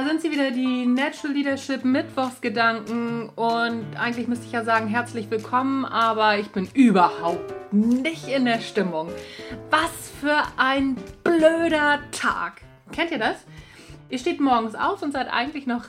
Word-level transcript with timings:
da 0.00 0.06
sind 0.06 0.22
sie 0.22 0.30
wieder, 0.30 0.50
die 0.50 0.86
Natural 0.86 1.34
Leadership 1.34 1.84
Mittwochsgedanken. 1.84 3.28
Und 3.28 3.84
eigentlich 3.98 4.28
müsste 4.28 4.46
ich 4.46 4.52
ja 4.52 4.64
sagen, 4.64 4.86
herzlich 4.86 5.30
willkommen, 5.30 5.84
aber 5.84 6.38
ich 6.38 6.48
bin 6.48 6.66
überhaupt 6.72 7.52
nicht 7.70 8.26
in 8.28 8.46
der 8.46 8.60
Stimmung. 8.60 9.10
Was 9.68 10.10
für 10.18 10.42
ein 10.56 10.96
blöder 11.22 12.00
Tag. 12.12 12.62
Kennt 12.92 13.10
ihr 13.10 13.18
das? 13.18 13.44
Ihr 14.08 14.18
steht 14.18 14.40
morgens 14.40 14.74
auf 14.74 15.02
und 15.02 15.12
seid 15.12 15.30
eigentlich 15.30 15.66
noch 15.66 15.84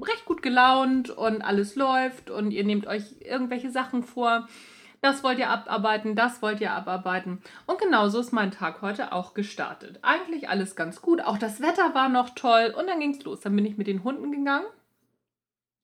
recht 0.00 0.24
gut 0.24 0.40
gelaunt 0.40 1.10
und 1.10 1.42
alles 1.42 1.74
läuft 1.74 2.30
und 2.30 2.52
ihr 2.52 2.62
nehmt 2.62 2.86
euch 2.86 3.02
irgendwelche 3.20 3.72
Sachen 3.72 4.04
vor 4.04 4.46
das 5.00 5.22
wollt 5.22 5.38
ihr 5.38 5.50
abarbeiten, 5.50 6.16
das 6.16 6.42
wollt 6.42 6.60
ihr 6.60 6.72
abarbeiten. 6.72 7.42
Und 7.66 7.78
genauso 7.78 8.20
ist 8.20 8.32
mein 8.32 8.50
Tag 8.50 8.82
heute 8.82 9.12
auch 9.12 9.34
gestartet. 9.34 9.98
Eigentlich 10.02 10.48
alles 10.48 10.76
ganz 10.76 11.00
gut, 11.02 11.20
auch 11.20 11.38
das 11.38 11.60
Wetter 11.60 11.94
war 11.94 12.08
noch 12.08 12.30
toll 12.30 12.74
und 12.76 12.86
dann 12.88 13.00
ging 13.00 13.14
es 13.14 13.24
los. 13.24 13.40
Dann 13.40 13.54
bin 13.56 13.64
ich 13.64 13.76
mit 13.76 13.86
den 13.86 14.04
Hunden 14.04 14.32
gegangen, 14.32 14.66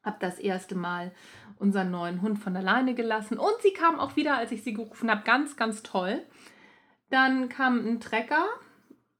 habe 0.03 0.17
das 0.21 0.39
erste 0.39 0.75
Mal 0.75 1.13
unseren 1.59 1.91
neuen 1.91 2.23
Hund 2.23 2.39
von 2.39 2.57
alleine 2.57 2.95
gelassen 2.95 3.39
und 3.39 3.55
sie 3.63 3.73
kam 3.73 3.99
auch 4.01 4.17
wieder, 4.17 4.37
als 4.37 4.53
ich 4.53 4.65
sie 4.65 4.75
gerufen 4.75 5.11
habe, 5.11 5.23
ganz, 5.23 5.57
ganz 5.57 5.83
toll. 5.83 6.23
Dann 7.11 7.49
kam 7.49 7.87
ein 7.87 8.01
Trecker 8.01 8.47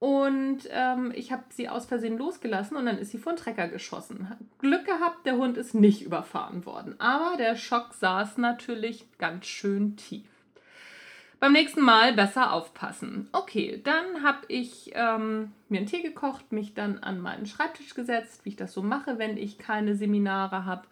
und 0.05 0.69
ähm, 0.69 1.11
ich 1.15 1.31
habe 1.31 1.45
sie 1.49 1.67
aus 1.67 1.87
Versehen 1.87 2.19
losgelassen 2.19 2.77
und 2.77 2.85
dann 2.85 2.99
ist 2.99 3.09
sie 3.09 3.17
vor 3.17 3.33
den 3.33 3.39
Trecker 3.39 3.67
geschossen. 3.67 4.27
Glück 4.59 4.85
gehabt, 4.85 5.25
der 5.25 5.37
Hund 5.37 5.57
ist 5.57 5.73
nicht 5.73 6.03
überfahren 6.03 6.63
worden. 6.67 6.93
Aber 6.99 7.37
der 7.37 7.55
Schock 7.55 7.95
saß 7.95 8.37
natürlich 8.37 9.07
ganz 9.17 9.47
schön 9.47 9.97
tief. 9.97 10.27
Beim 11.39 11.53
nächsten 11.53 11.81
Mal 11.81 12.13
besser 12.13 12.53
aufpassen. 12.53 13.29
Okay, 13.31 13.81
dann 13.83 14.21
habe 14.21 14.45
ich 14.47 14.91
ähm, 14.93 15.53
mir 15.69 15.79
einen 15.79 15.87
Tee 15.87 16.03
gekocht, 16.03 16.51
mich 16.51 16.75
dann 16.75 16.99
an 16.99 17.19
meinen 17.19 17.47
Schreibtisch 17.47 17.95
gesetzt, 17.95 18.45
wie 18.45 18.49
ich 18.49 18.55
das 18.55 18.73
so 18.73 18.83
mache, 18.83 19.17
wenn 19.17 19.37
ich 19.37 19.57
keine 19.57 19.95
Seminare 19.95 20.65
habe. 20.65 20.83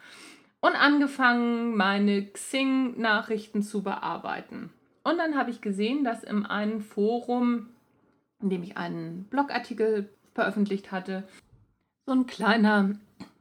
Und 0.59 0.73
angefangen, 0.73 1.78
meine 1.78 2.25
Xing-Nachrichten 2.25 3.61
zu 3.61 3.84
bearbeiten. 3.84 4.72
Und 5.03 5.19
dann 5.19 5.38
habe 5.38 5.52
ich 5.52 5.61
gesehen, 5.61 6.03
dass 6.03 6.23
im 6.23 6.47
einen 6.47 6.81
Forum 6.81 7.69
in 8.44 8.49
dem 8.49 8.61
ich 8.61 8.77
einen 8.77 9.23
Blogartikel 9.25 10.09
veröffentlicht 10.36 10.91
hatte, 10.91 11.23
so 12.05 12.13
ein 12.13 12.27
kleiner, 12.27 12.91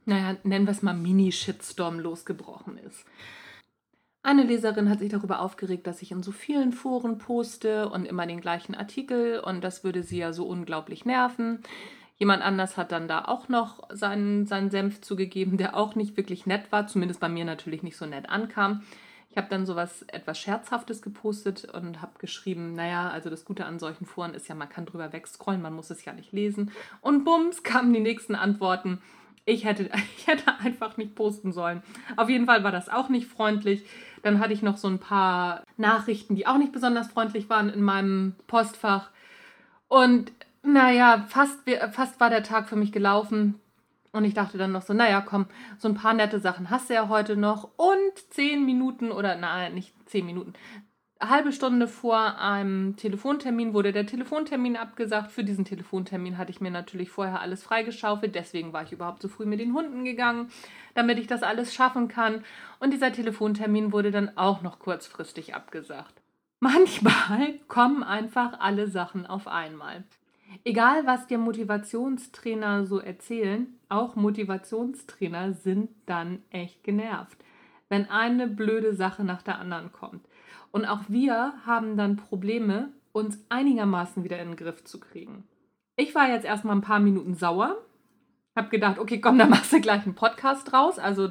naja, 0.07 0.37
nennen 0.45 0.67
wir 0.67 0.71
es 0.71 0.83
mal 0.83 0.95
Mini-Shitstorm 0.95 1.99
losgebrochen 1.99 2.79
ist. 2.79 3.05
Eine 4.25 4.45
Leserin 4.45 4.89
hat 4.89 5.01
sich 5.01 5.11
darüber 5.11 5.41
aufgeregt, 5.41 5.87
dass 5.89 6.01
ich 6.01 6.13
in 6.13 6.23
so 6.23 6.31
vielen 6.31 6.73
Foren 6.73 7.19
poste 7.19 7.89
und 7.89 8.05
immer 8.05 8.25
den 8.25 8.41
gleichen 8.41 8.77
Artikel 8.77 9.41
und 9.41 9.65
das 9.65 9.83
würde 9.83 10.05
sie 10.05 10.19
ja 10.19 10.33
so 10.33 10.47
unglaublich 10.47 11.05
nerven. 11.05 11.61
Jemand 12.19 12.45
anders 12.45 12.77
hat 12.77 12.93
dann 12.93 13.09
da 13.09 13.25
auch 13.25 13.49
noch 13.49 13.89
seinen, 13.91 14.47
seinen 14.47 14.71
Senf 14.71 15.01
zugegeben, 15.01 15.57
der 15.57 15.77
auch 15.77 15.97
nicht 15.97 16.17
wirklich 16.17 16.47
nett 16.47 16.71
war, 16.71 16.87
zumindest 16.87 17.19
bei 17.19 17.29
mir 17.29 17.45
natürlich 17.45 17.83
nicht 17.83 17.97
so 17.97 18.07
nett 18.07 18.29
ankam. 18.29 18.83
Ich 19.33 19.39
habe 19.39 19.49
dann 19.49 19.65
sowas 19.65 20.03
etwas 20.09 20.39
Scherzhaftes 20.39 21.01
gepostet 21.01 21.65
und 21.65 22.03
habe 22.03 22.13
geschrieben, 22.19 22.75
naja, 22.75 23.09
also 23.09 23.31
das 23.31 23.47
Gute 23.47 23.65
an 23.65 23.79
solchen 23.79 24.05
Foren 24.05 24.35
ist 24.35 24.47
ja, 24.47 24.55
man 24.55 24.69
kann 24.69 24.85
drüber 24.85 25.11
wegscrollen, 25.11 25.63
man 25.63 25.73
muss 25.73 25.89
es 25.89 26.05
ja 26.05 26.13
nicht 26.13 26.33
lesen. 26.33 26.71
Und 27.01 27.25
bums, 27.25 27.63
kamen 27.63 27.95
die 27.95 28.01
nächsten 28.01 28.35
Antworten. 28.35 29.01
Ich 29.47 29.65
hätte, 29.65 29.89
ich 30.19 30.27
hätte 30.27 30.59
einfach 30.59 30.99
nicht 30.99 31.15
posten 31.15 31.51
sollen. 31.53 31.83
Auf 32.17 32.29
jeden 32.29 32.45
Fall 32.45 32.63
war 32.63 32.73
das 32.73 32.91
auch 32.91 33.09
nicht 33.09 33.27
freundlich. 33.27 33.87
Dann 34.23 34.39
hatte 34.39 34.53
ich 34.53 34.61
noch 34.61 34.77
so 34.77 34.89
ein 34.89 34.99
paar 34.99 35.65
Nachrichten, 35.79 36.35
die 36.35 36.47
auch 36.47 36.59
nicht 36.59 36.73
besonders 36.73 37.09
freundlich 37.09 37.49
waren 37.49 37.71
in 37.71 37.83
meinem 37.83 38.35
Postfach. 38.49 39.09
Und 39.89 40.31
naja, 40.63 41.25
fast, 41.29 41.59
fast 41.93 42.21
war 42.21 42.29
der 42.29 42.43
Tag 42.43 42.69
für 42.69 42.77
mich 42.77 42.93
gelaufen. 42.93 43.62
Und 44.13 44.25
ich 44.25 44.35
dachte 44.35 44.59
dann 44.59 44.73
noch 44.73 44.83
so, 44.83 44.93
naja, 44.93 45.23
komm, 45.23 45.47
so 45.79 45.89
ein 45.89 45.95
paar 45.95 46.13
nette 46.13 46.39
Sachen 46.39 46.71
hast 46.71 46.91
du 46.91 46.95
ja 46.95 47.09
heute 47.09 47.37
noch. 47.37 47.71
Und 47.77 48.19
zehn 48.31 48.65
Minuten 48.65 49.11
oder 49.11 49.37
nein, 49.37 49.75
nicht 49.75 49.95
zehn 50.09 50.27
Minuten, 50.27 50.53
eine 51.23 51.31
halbe 51.31 51.53
Stunde 51.53 51.87
vor 51.87 52.41
einem 52.41 52.97
Telefontermin 52.97 53.75
wurde 53.75 53.93
der 53.93 54.07
Telefontermin 54.07 54.77
abgesagt. 54.77 55.31
Für 55.31 55.45
diesen 55.45 55.65
Telefontermin 55.65 56.37
hatte 56.37 56.51
ich 56.51 56.61
mir 56.61 56.73
natürlich 56.73 57.11
vorher 57.11 57.41
alles 57.41 57.63
freigeschaufelt. 57.63 58.35
Deswegen 58.35 58.73
war 58.73 58.83
ich 58.83 58.91
überhaupt 58.91 59.23
so 59.23 59.29
früh 59.29 59.47
mit 59.47 59.61
den 59.61 59.73
Hunden 59.73 60.05
gegangen, 60.05 60.51
damit 60.95 61.21
ich 61.21 61.29
das 61.29 61.45
alles 61.45 61.73
schaffen 61.73 62.09
kann. 62.09 62.43
Und 62.81 62.93
dieser 62.93 63.13
Telefontermin 63.13 63.93
wurde 63.93 64.11
dann 64.11 64.37
auch 64.37 64.63
noch 64.63 64.81
kurzfristig 64.81 65.55
abgesagt. 65.55 66.21
Manchmal 66.59 67.55
kommen 67.69 68.03
einfach 68.03 68.59
alle 68.59 68.89
Sachen 68.89 69.25
auf 69.25 69.47
einmal. 69.47 70.03
Egal, 70.65 71.07
was 71.07 71.27
dir 71.27 71.39
Motivationstrainer 71.39 72.87
so 72.87 72.99
erzählen, 72.99 73.67
auch 73.89 74.17
Motivationstrainer 74.17 75.53
sind 75.53 75.91
dann 76.07 76.43
echt 76.51 76.85
genervt, 76.85 77.37
wenn 77.89 78.09
eine 78.11 78.47
blöde 78.47 78.95
Sache 78.95 79.25
nach 79.25 79.43
der 79.43 79.59
anderen 79.59 79.93
kommt. 79.93 80.27
Und 80.71 80.87
auch 80.87 81.03
wir 81.09 81.55
haben 81.67 81.97
dann 81.97 82.17
Probleme, 82.17 82.91
uns 83.13 83.39
einigermaßen 83.51 84.25
wieder 84.25 84.41
in 84.41 84.49
den 84.49 84.57
Griff 84.57 84.85
zu 84.85 84.99
kriegen. 84.99 85.45
Ich 85.97 86.15
war 86.15 86.29
jetzt 86.29 86.47
erstmal 86.47 86.77
ein 86.77 86.83
paar 86.83 87.01
Minuten 87.01 87.35
sauer, 87.35 87.77
habe 88.57 88.71
gedacht, 88.71 88.99
okay, 88.99 89.21
komm, 89.21 89.39
dann 89.39 89.51
machst 89.51 89.73
du 89.73 89.81
gleich 89.81 90.05
einen 90.05 90.15
Podcast 90.15 90.73
draus. 90.73 90.99
Also 90.99 91.31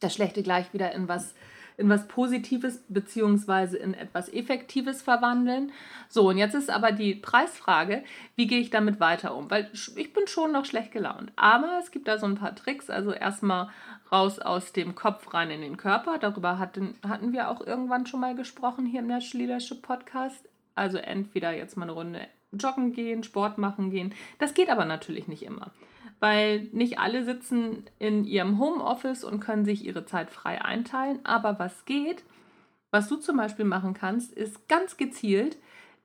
das 0.00 0.14
Schlechte 0.14 0.42
gleich 0.42 0.72
wieder 0.72 0.92
in 0.92 1.08
was 1.08 1.34
in 1.78 1.88
was 1.88 2.08
Positives 2.08 2.84
beziehungsweise 2.88 3.78
in 3.78 3.94
etwas 3.94 4.28
Effektives 4.28 5.00
verwandeln. 5.00 5.72
So, 6.08 6.28
und 6.28 6.36
jetzt 6.36 6.54
ist 6.54 6.70
aber 6.70 6.90
die 6.90 7.14
Preisfrage, 7.14 8.02
wie 8.34 8.48
gehe 8.48 8.60
ich 8.60 8.70
damit 8.70 8.98
weiter 9.00 9.34
um? 9.34 9.48
Weil 9.50 9.70
ich 9.72 10.12
bin 10.12 10.26
schon 10.26 10.52
noch 10.52 10.64
schlecht 10.64 10.92
gelaunt. 10.92 11.32
Aber 11.36 11.78
es 11.80 11.92
gibt 11.92 12.08
da 12.08 12.18
so 12.18 12.26
ein 12.26 12.34
paar 12.34 12.56
Tricks. 12.56 12.90
Also 12.90 13.12
erstmal 13.12 13.70
raus 14.10 14.40
aus 14.40 14.72
dem 14.72 14.96
Kopf 14.96 15.32
rein 15.32 15.50
in 15.50 15.60
den 15.60 15.76
Körper. 15.76 16.18
Darüber 16.18 16.58
hatten, 16.58 16.96
hatten 17.06 17.32
wir 17.32 17.48
auch 17.48 17.64
irgendwann 17.64 18.06
schon 18.06 18.20
mal 18.20 18.34
gesprochen 18.34 18.84
hier 18.84 19.00
im 19.00 19.06
Natural 19.06 19.46
Leadership 19.46 19.80
Podcast. 19.80 20.48
Also 20.74 20.98
entweder 20.98 21.52
jetzt 21.52 21.76
mal 21.76 21.84
eine 21.84 21.92
Runde 21.92 22.26
joggen 22.50 22.92
gehen, 22.92 23.22
Sport 23.22 23.58
machen 23.58 23.90
gehen. 23.90 24.14
Das 24.40 24.54
geht 24.54 24.68
aber 24.68 24.84
natürlich 24.84 25.28
nicht 25.28 25.44
immer 25.44 25.70
weil 26.20 26.68
nicht 26.72 26.98
alle 26.98 27.24
sitzen 27.24 27.84
in 27.98 28.24
ihrem 28.24 28.58
Homeoffice 28.58 29.24
und 29.24 29.40
können 29.40 29.64
sich 29.64 29.84
ihre 29.84 30.04
Zeit 30.04 30.30
frei 30.30 30.62
einteilen. 30.62 31.20
Aber 31.24 31.58
was 31.58 31.84
geht, 31.84 32.24
was 32.90 33.08
du 33.08 33.16
zum 33.16 33.36
Beispiel 33.36 33.64
machen 33.64 33.94
kannst, 33.94 34.32
ist 34.32 34.68
ganz 34.68 34.96
gezielt 34.96 35.58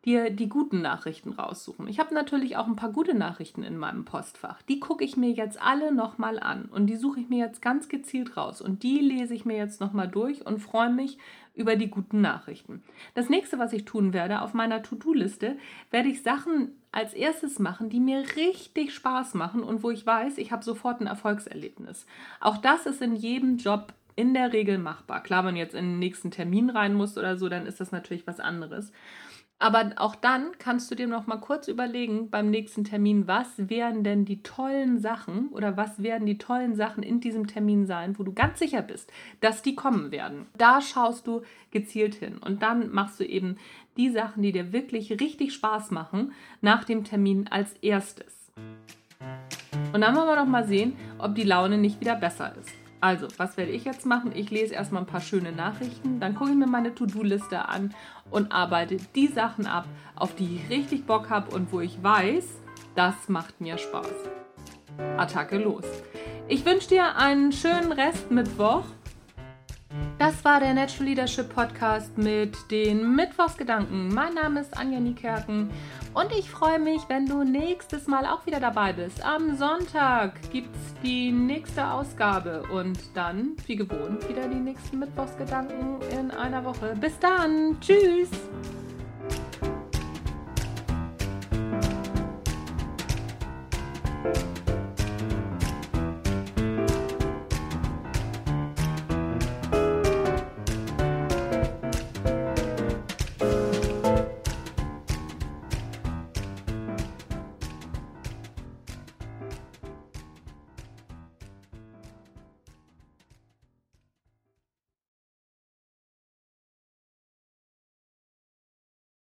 dir 0.05 0.29
die 0.29 0.49
guten 0.49 0.81
Nachrichten 0.81 1.31
raussuchen. 1.31 1.87
Ich 1.87 1.99
habe 1.99 2.13
natürlich 2.13 2.57
auch 2.57 2.67
ein 2.67 2.75
paar 2.75 2.91
gute 2.91 3.13
Nachrichten 3.13 3.63
in 3.63 3.77
meinem 3.77 4.03
Postfach. 4.03 4.61
Die 4.63 4.79
gucke 4.79 5.05
ich 5.05 5.15
mir 5.15 5.29
jetzt 5.29 5.61
alle 5.61 5.93
nochmal 5.93 6.39
an 6.39 6.65
und 6.65 6.87
die 6.87 6.97
suche 6.97 7.21
ich 7.21 7.29
mir 7.29 7.39
jetzt 7.39 7.61
ganz 7.61 7.87
gezielt 7.87 8.35
raus 8.35 8.61
und 8.61 8.83
die 8.83 8.99
lese 8.99 9.33
ich 9.33 9.45
mir 9.45 9.55
jetzt 9.55 9.79
nochmal 9.79 10.09
durch 10.09 10.45
und 10.45 10.59
freue 10.59 10.91
mich 10.91 11.17
über 11.55 11.75
die 11.75 11.89
guten 11.89 12.21
Nachrichten. 12.21 12.83
Das 13.13 13.29
nächste, 13.29 13.59
was 13.59 13.73
ich 13.73 13.85
tun 13.85 14.13
werde 14.13 14.41
auf 14.41 14.53
meiner 14.53 14.81
To-Do-Liste, 14.81 15.57
werde 15.91 16.09
ich 16.09 16.23
Sachen 16.23 16.71
als 16.91 17.13
erstes 17.13 17.59
machen, 17.59 17.89
die 17.89 17.99
mir 17.99 18.23
richtig 18.35 18.93
Spaß 18.93 19.35
machen 19.35 19.63
und 19.63 19.83
wo 19.83 19.91
ich 19.91 20.05
weiß, 20.05 20.37
ich 20.37 20.51
habe 20.51 20.63
sofort 20.63 21.01
ein 21.01 21.07
Erfolgserlebnis. 21.07 22.05
Auch 22.39 22.57
das 22.57 22.85
ist 22.85 23.01
in 23.01 23.15
jedem 23.15 23.57
Job 23.57 23.93
in 24.15 24.33
der 24.33 24.53
Regel 24.53 24.77
machbar. 24.77 25.21
Klar, 25.21 25.45
wenn 25.45 25.55
du 25.55 25.61
jetzt 25.61 25.75
in 25.75 25.85
den 25.85 25.99
nächsten 25.99 26.31
Termin 26.31 26.69
rein 26.69 26.93
musst 26.93 27.17
oder 27.17 27.37
so, 27.37 27.49
dann 27.49 27.65
ist 27.65 27.79
das 27.79 27.91
natürlich 27.91 28.27
was 28.27 28.39
anderes. 28.39 28.91
Aber 29.63 29.91
auch 29.95 30.15
dann 30.15 30.51
kannst 30.59 30.91
du 30.91 30.95
dir 30.95 31.07
noch 31.07 31.25
mal 31.25 31.37
kurz 31.37 31.69
überlegen 31.69 32.29
beim 32.29 32.49
nächsten 32.49 32.83
Termin, 32.83 33.29
was 33.29 33.47
wären 33.55 34.03
denn 34.03 34.25
die 34.25 34.43
tollen 34.43 34.99
Sachen 34.99 35.47
oder 35.53 35.77
was 35.77 36.03
werden 36.03 36.25
die 36.25 36.37
tollen 36.37 36.75
Sachen 36.75 37.01
in 37.01 37.21
diesem 37.21 37.47
Termin 37.47 37.85
sein, 37.85 38.19
wo 38.19 38.23
du 38.23 38.33
ganz 38.33 38.59
sicher 38.59 38.81
bist, 38.81 39.09
dass 39.39 39.61
die 39.61 39.73
kommen 39.73 40.11
werden. 40.11 40.47
Da 40.57 40.81
schaust 40.81 41.27
du 41.27 41.43
gezielt 41.71 42.15
hin 42.15 42.39
und 42.39 42.61
dann 42.61 42.91
machst 42.91 43.21
du 43.21 43.23
eben 43.23 43.55
die 43.95 44.09
Sachen, 44.09 44.43
die 44.43 44.51
dir 44.51 44.73
wirklich 44.73 45.21
richtig 45.21 45.53
Spaß 45.53 45.91
machen, 45.91 46.33
nach 46.59 46.83
dem 46.83 47.05
Termin 47.05 47.47
als 47.47 47.71
erstes. 47.81 48.51
Und 49.93 50.01
dann 50.01 50.13
wollen 50.13 50.27
wir 50.27 50.35
doch 50.35 50.45
mal 50.45 50.67
sehen, 50.67 50.97
ob 51.19 51.35
die 51.35 51.43
Laune 51.43 51.77
nicht 51.77 52.01
wieder 52.01 52.17
besser 52.17 52.53
ist. 52.59 52.82
Also, 53.03 53.27
was 53.35 53.57
werde 53.57 53.73
ich 53.73 53.83
jetzt 53.83 54.05
machen? 54.05 54.31
Ich 54.33 54.49
lese 54.49 54.75
erstmal 54.75 55.01
ein 55.01 55.05
paar 55.05 55.19
schöne 55.19 55.51
Nachrichten, 55.51 56.21
dann 56.21 56.35
gucke 56.35 56.51
ich 56.51 56.55
mir 56.55 56.67
meine 56.67 56.95
To-Do-Liste 56.95 57.67
an 57.67 57.93
und 58.31 58.53
arbeite 58.53 58.95
die 59.13 59.27
Sachen 59.27 59.67
ab, 59.67 59.83
auf 60.15 60.35
die 60.35 60.55
ich 60.55 60.69
richtig 60.69 61.05
Bock 61.05 61.29
habe 61.29 61.53
und 61.53 61.73
wo 61.73 61.81
ich 61.81 62.01
weiß, 62.01 62.61
das 62.95 63.27
macht 63.27 63.59
mir 63.59 63.77
Spaß. 63.77 64.07
Attacke 65.17 65.57
los. 65.57 65.83
Ich 66.47 66.65
wünsche 66.65 66.87
dir 66.87 67.17
einen 67.17 67.51
schönen 67.51 67.91
Restmittwoch. 67.91 68.85
Das 70.17 70.45
war 70.45 70.59
der 70.59 70.73
Natural 70.73 71.09
Leadership 71.09 71.53
Podcast 71.53 72.17
mit 72.17 72.55
den 72.71 73.15
Mittwochsgedanken. 73.15 74.13
Mein 74.13 74.33
Name 74.33 74.61
ist 74.61 74.77
Anja 74.77 74.99
Niekerken 74.99 75.69
und 76.13 76.31
ich 76.31 76.49
freue 76.49 76.79
mich, 76.79 77.01
wenn 77.09 77.25
du 77.25 77.43
nächstes 77.43 78.07
Mal 78.07 78.25
auch 78.25 78.45
wieder 78.45 78.59
dabei 78.59 78.93
bist. 78.93 79.23
Am 79.25 79.57
Sonntag 79.57 80.33
gibt 80.51 80.75
es 80.75 81.01
die 81.03 81.31
nächste 81.31 81.85
Ausgabe 81.87 82.63
und 82.71 82.99
dann, 83.13 83.55
wie 83.65 83.75
gewohnt, 83.75 84.27
wieder 84.29 84.47
die 84.47 84.59
nächsten 84.59 84.99
Mittwochsgedanken 84.99 85.97
in 86.17 86.31
einer 86.31 86.63
Woche. 86.63 86.95
Bis 86.99 87.17
dann. 87.19 87.77
Tschüss. 87.81 88.29